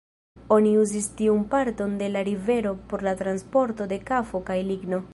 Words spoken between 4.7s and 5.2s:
ligno.